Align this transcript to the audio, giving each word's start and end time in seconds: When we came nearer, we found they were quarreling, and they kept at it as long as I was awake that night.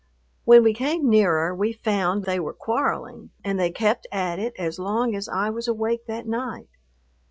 When 0.45 0.63
we 0.63 0.73
came 0.73 1.07
nearer, 1.11 1.53
we 1.53 1.73
found 1.73 2.23
they 2.25 2.39
were 2.39 2.55
quarreling, 2.55 3.29
and 3.43 3.59
they 3.59 3.69
kept 3.69 4.07
at 4.11 4.39
it 4.39 4.55
as 4.57 4.79
long 4.79 5.13
as 5.15 5.29
I 5.29 5.51
was 5.51 5.67
awake 5.67 6.07
that 6.07 6.25
night. 6.25 6.69